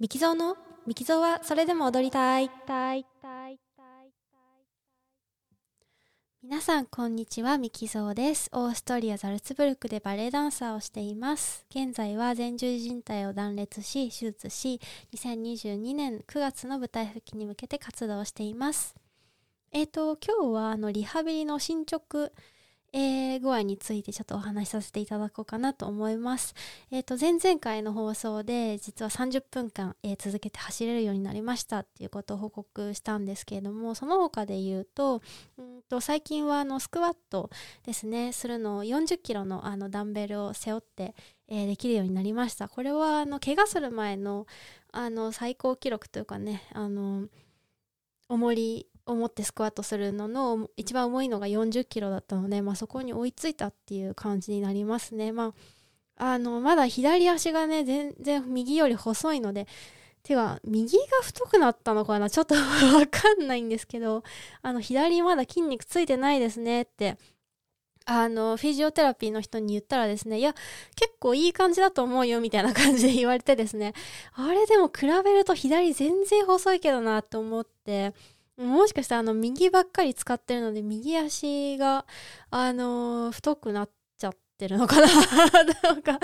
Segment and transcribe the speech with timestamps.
[0.00, 0.56] ミキゾーの？
[0.86, 2.50] ミキゾーはそれでも踊りたい。
[6.42, 8.48] 皆さんこんにちは、ミキゾーです。
[8.54, 11.66] オーストリア・ザルツブルクでバレエダンサーをしています。
[11.68, 14.80] 現在は前十字靭帯を断裂し、手術し、
[15.14, 18.94] 2022年9月の舞台復帰に向けて活動しています。
[19.70, 22.32] えっ、と、今日はあのリハビリの進捗、
[22.92, 26.54] えー具合についてちょっとお話しさせていただこうかなと思います。
[26.90, 35.22] えっ、と、前々回の放送で実は30分間、えー続けて走れるようになりましたっていうことを報告したんですけれども、その他で言うと、
[35.56, 37.50] うんと最近はあのスクワット
[37.86, 41.14] ですね、するのを40キロのあのダンベルを背負って、
[41.48, 42.68] えーできるようになりました。
[42.68, 44.46] これはあの怪我する前の
[44.92, 47.28] あの最高記録というかね、あの
[48.28, 55.32] 重りを持ってスクワットするのの一番重いのが40キロだったので、まあ、そこに追いついたっていう感じになりますね。
[55.32, 55.54] ま
[56.16, 59.66] あ、あのまだ左足がね全然右より細いので
[60.22, 62.28] てか右が太くなったのかな？
[62.28, 62.54] ちょっと
[62.94, 64.22] わかんないんですけど
[64.62, 67.16] あの左まだ筋肉ついてないですねって
[68.04, 70.54] あのフィジオテラピーの人に言ったらですねいや
[70.96, 73.94] 結構いい感じだと思うよみたいな感じで言われてですね
[74.32, 78.12] あれでも比べると左全然細いけどなと思って
[78.60, 82.04] もしかしたらあの右ばっかり使ってるので右足が
[82.50, 85.06] あのー太くなっちゃってるのかな
[85.82, 86.20] なんか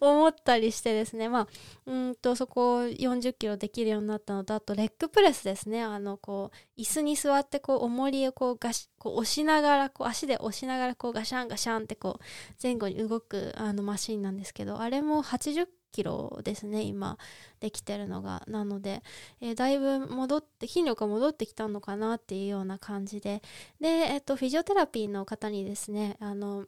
[0.00, 1.28] 思ったりしてですね。
[1.28, 1.48] まあ
[1.86, 5.82] うんとそこを40キロできるようになったのとあとレッグプレスですね。
[5.82, 12.24] あのこう椅子に座ってこう重りをこうガシこう押しながらこう足で押しながらこうガシャンガシャンってこう
[12.62, 17.18] 前後に動くあのマシンなんですけどあれも80キロですね今
[17.60, 18.42] できてるのが。
[18.46, 19.02] なので
[19.40, 23.42] えーだいぶ戻って筋力が戻ってきたのかなっていうような感じで。
[23.80, 26.66] で、えっとフィジオテラピーの方にですねあの、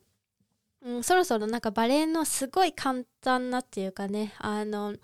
[0.83, 4.95] うん、そろそろなんかバレエのすごい簡単なっていうかねあの、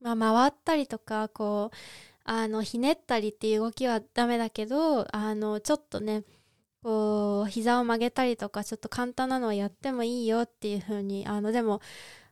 [0.00, 1.76] まあ、回ったりとかこう
[2.24, 6.24] あのひねったりっていう動きはダメだけどあのちょっとね
[6.82, 11.80] こう膝を曲げたりとかちょっと簡単なのはやってもいいよっていう風にあのでも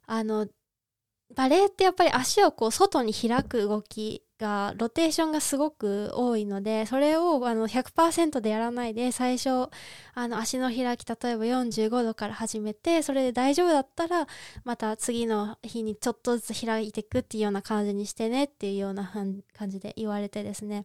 [0.07, 0.47] あの
[1.35, 9.69] バレエってやっぱり足をこう外に開く動きがロテーションがすごく多いのでそれをあの100%でやらないで最初
[10.15, 14.27] あの足の開き例えば45度から始めてそれで大丈夫だったら
[14.65, 20.85] また次の日にちょっとずつ開いていくっていうような感じにしてねっていうような感じで言われてですね。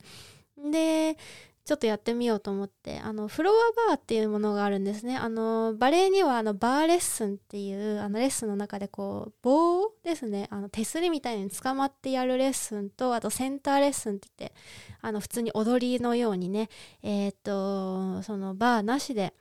[0.72, 1.18] で
[1.67, 5.17] ちょっとやってみようと思ってあのフロアバーっていうものがあるんですね。
[5.17, 10.47] あのバレエにはあのバーレッスンっていうあのレッスンの中でこう棒ですね。
[10.50, 14.56] あの手すりみたいに捕まってやるレッスンとあとセンターレッスンって言って
[15.01, 16.69] あの普通に踊りのようにね
[17.03, 19.33] えーっとそのバーなしで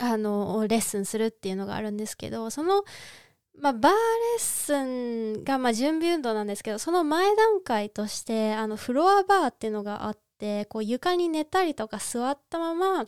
[0.00, 2.84] あのレッスンするっていうのがあるんですけどその
[3.58, 3.98] まあ、バーレ
[4.36, 4.84] ッス
[5.40, 10.27] ンがまあ準備運動なんですけどその前段階としてあのフロアバーっていうのがあって
[10.68, 13.06] こう床に寝たりとか座ったまま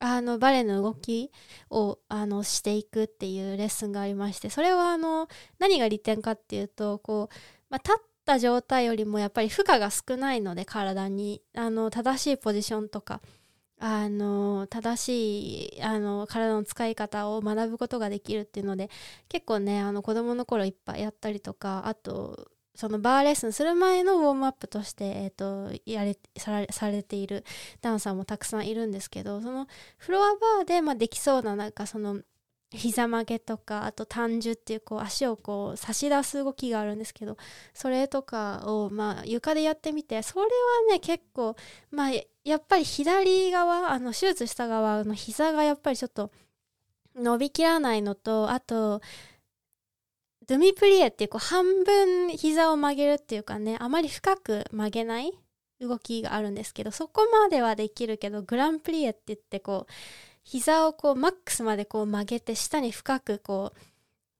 [0.00, 1.30] あのバレエの動き
[1.70, 7.34] をあのしていくっていうレッスンがありましてそれはあの何が利点かっていうとこう、
[7.70, 11.42] まあ、立った状態よりもやっぱり負荷が少ないので体に。
[11.54, 13.20] あの正しいポジションとか
[13.80, 18.90] あの正しいあの体の使い方を学ぶことができるっていうので
[19.28, 27.44] 結構ねあの子供の頃いっぱいやったりとかあとそのバーレッスンする前のウォームアップとして、えー、とやれされされている
[27.80, 29.66] ダンサーもたくさんいるんですけどその
[29.96, 32.20] フロアバーで、まあ、できそうななんかその
[32.70, 37.36] 膝曲げとかあと単樹っていうこう足をこう差し出す動きがあるんですけど
[37.74, 40.48] それとかをまあ床でやってみてそれは
[40.92, 41.56] ね結構
[41.90, 42.10] まあ
[42.44, 46.30] やっぱり左側あの手術した側の膝がやっぱりちょっと
[47.16, 49.00] 伸びきらないのとあと
[50.48, 55.32] ドゥミプリエってこう半分膝を曲げるっていうかねあまり深く曲げない
[55.78, 59.92] 動きがあるんですけどそこまではできるけどグランプリエって言ってこう
[60.42, 63.78] 膝をこうマックスまでこう曲げて下に深くこう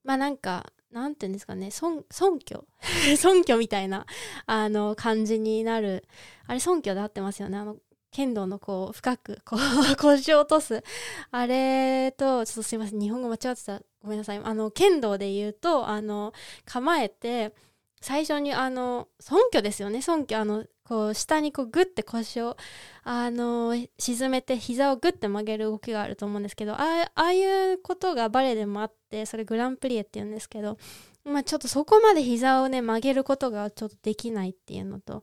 [0.02, 2.64] まあなんかなんていうんですかね尊尊虚？
[3.18, 4.06] 尊虚みたいな
[4.46, 6.04] あの感じになる。
[6.46, 7.58] あれ尊虚で合ってますよね。
[7.58, 7.76] あの
[8.10, 10.82] 剣道のこう深く こう腰を落とす。
[11.30, 13.00] あれとちょっとすいません。
[13.00, 13.80] 日本語間違ってた。
[14.02, 14.40] ごめんなさい。
[14.42, 16.32] あの剣道で言うとあの
[16.64, 17.52] 構えて
[18.00, 20.02] 最初にあの尊虚ですよね。
[20.02, 20.38] 尊虚。
[20.38, 22.56] あのこう下にこうグッて腰を
[23.04, 30.78] あの沈めて膝をグッて曲げる動きがあると思うんですけどああいうことがバレエでもあってそれグランプリエって言うんですけど
[31.24, 35.22] まあちょっとそこまで膝をね曲げることがちょっとできないっていうのと。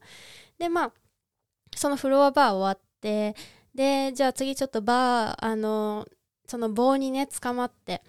[0.59, 0.93] でまあ
[1.75, 3.35] そのフロアバー終わって
[3.73, 6.07] でじゃあ次ちょっとバーあの
[6.47, 8.01] その棒にね捕まって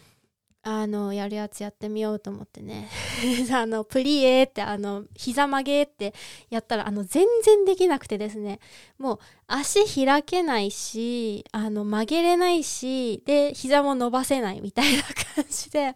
[0.68, 2.88] あのやるやつやってみようと思ってね。
[3.54, 6.12] あのプリエってあの膝曲げって
[6.50, 8.58] やったらあの全然できなくてですね。
[8.98, 15.94] もう足開けないしあの曲げれないしで膝も伸ばせないみたいな感じで。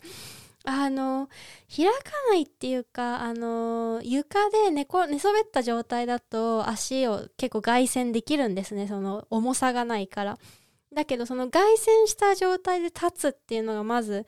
[0.64, 1.28] あの
[1.74, 1.92] 開か
[2.30, 10.38] ないっていうかあの床で寝こ寝そべった状態だと足を結構外旋できるんですねその重さがないから。
[10.92, 14.26] だけどその外旋した状態で立つっていうのがまず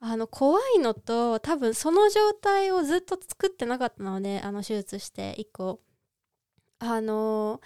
[0.00, 5.80] あの怖いのと多分その状態をずっと作ってなかったのであの手術して以降
[6.78, 7.60] あの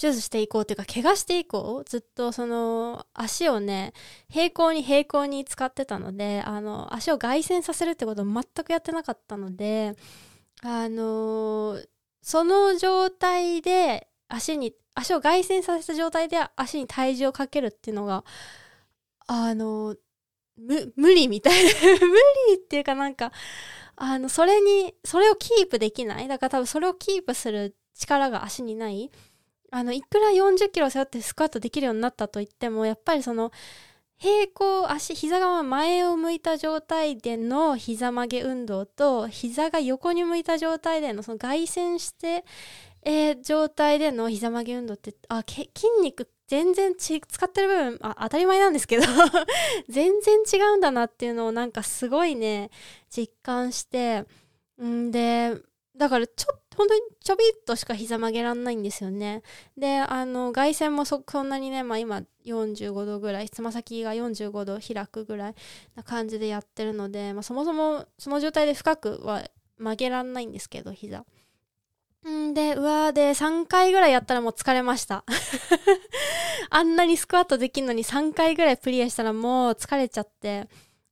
[0.00, 1.88] 手術していこうというか怪我していこう。
[1.88, 3.92] ずっとその足をね
[4.30, 9.96] 平行に平行に使ってたのであの足を外旋させるってことを全くやってなかったので
[10.62, 11.80] あの
[12.22, 18.24] その状態で足に足を外旋させた状態で足に体重をかけるっていうのが
[19.26, 19.96] あの
[20.56, 21.70] 無無理みたいな。
[22.06, 22.16] 無
[22.50, 23.32] 理っていうかなんか
[23.96, 26.28] あのそれにそれをキープできない。
[26.28, 29.10] だから多分それをキープする力が足にない。
[29.70, 33.52] あのいくら40キロ背負ってスクワットできるようになったといってもやっぱりその
[34.18, 42.44] 平行足膝が前を向いた状態での膝曲げ運動と膝が横に向いた状態でのその外旋して、
[43.04, 45.68] えー、状態での膝曲げ運動ってあ筋
[46.02, 49.04] 肉全然使ってる部分あ当たり前なんですけど
[49.88, 52.70] 全然違うんだなっていうのをなんかすごいね
[53.10, 54.24] 実感して
[54.82, 55.60] んで
[55.98, 59.42] だからちょっと本当にちょびっとしか膝曲げらんないんですよね。
[59.76, 65.54] であの外旋もそそんなにねまあ今45度ぐらいつま先が45度開くぐらい
[65.96, 69.44] な感じでやってるので、まあ、そもそもその状態で深くは
[69.76, 71.24] 曲げらんないんですけど膝。
[72.28, 75.24] んで、うわーで3回ぐらいやったらもう疲れました。
[76.70, 80.68] あんなにスクワットできるのに3回ぐらいプリエしたらもう疲れちゃって、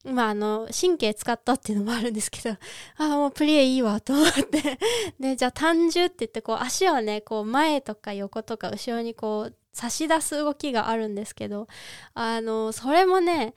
[0.07, 2.51] まああの、神経使ったっていうのもあるんですけど、
[2.99, 4.79] ああ、もうプリエいいわと思って。
[5.19, 11.67] で、じゃあ単純って言ってこう足をね、こう前とか横とか後ろにこう差し出す動きがあるんですけど、
[12.15, 13.55] あの、それもね、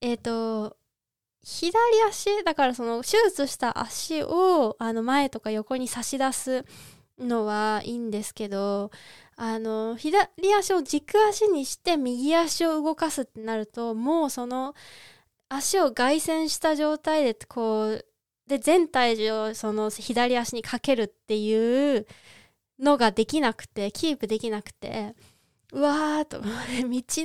[0.00, 0.76] えっ、ー、と、
[1.44, 1.74] 左
[2.08, 6.64] 足だからその手術した足をあの前とか横に差し出す
[7.18, 8.90] のはいいんですけど
[9.36, 14.74] あの左足を軸足にして右足を動かすってなるともうその
[15.56, 18.04] 足を外旋した状態でこう
[18.46, 22.06] で全体重をその左足にかけるっていう
[22.78, 25.14] のができなくてキープできなくて
[25.72, 26.46] うわーと 道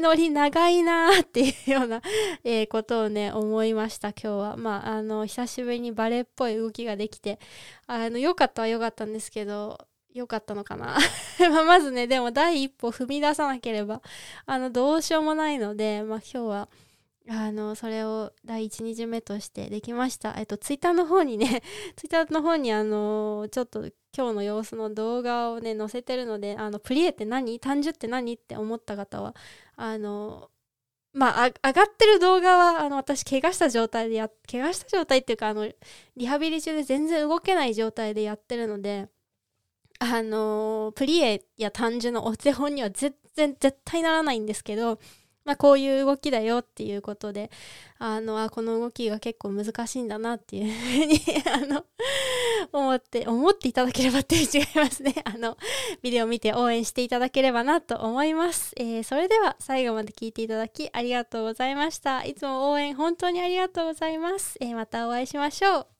[0.01, 2.01] のり長いなーっていうような、
[2.43, 4.57] え、ことをね思いました今日は。
[4.57, 7.39] まああの久しぶりにバレエっぽい動きができて
[7.85, 9.77] あの良かったは良かったんですけど
[10.11, 10.97] 良かったのかな。
[11.51, 14.01] ままずねでも第一歩踏み出さなければ
[14.47, 16.69] あのどうしようもないのでまあ今日は
[17.27, 20.35] あのそれを第1日目としてできました。
[20.37, 21.61] えっとツイッターの方にね
[21.95, 23.81] ツイッターの方にあのちょっと
[24.15, 27.59] 今日の様子の動画をね載せてるのであのプリエって何？
[27.59, 29.35] 単純って何って思った方は
[29.75, 30.49] あの
[31.13, 35.69] まあ上がってる動画はあの私怪我した状態でや怪我した状態っていうかあの
[36.15, 39.09] リハビリ中で全然動けない状態でやってるので
[39.99, 44.99] あのプリエや単純のお手本には全然絶対ならないんですけど
[45.49, 47.49] まあ、こういう動きだよっていうことで
[47.97, 51.19] あのあこの動きが結構難しいんだなっていうふうに
[51.51, 51.85] あの
[52.71, 55.15] 思って思っていただければって違いますね。
[55.25, 55.57] あの
[56.03, 62.23] ビデオ見て応援していただければなと思います、えー、それでは最後まで聞いていただきありがとうございました。
[62.25, 65.98] いつも応援本当にありがとうございます、えー、またお会いしましょう。